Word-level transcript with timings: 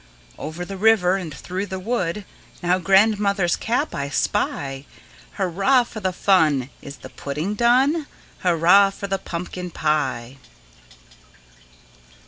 Over 0.39 0.65
the 0.65 0.77
river, 0.77 1.15
and 1.15 1.31
through 1.31 1.67
the 1.67 1.77
wood 1.79 2.25
Now 2.63 2.79
grandmother's 2.79 3.55
cap 3.55 3.93
I 3.93 4.09
spy! 4.09 4.85
Hurra 5.37 5.85
for 5.85 5.99
the 5.99 6.11
fun! 6.11 6.71
Is 6.81 6.97
the 7.05 7.09
pudding 7.09 7.53
done? 7.53 8.07
Hurra 8.41 8.91
for 8.97 9.05
the 9.05 9.19
pumpkin 9.19 9.69
pie! 9.69 10.37